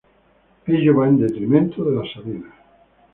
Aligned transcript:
Ello 0.77 0.95
va 0.99 1.05
en 1.09 1.19
detrimento 1.19 1.83
de 1.85 1.95
las 1.95 2.11
sabinas. 2.11 2.53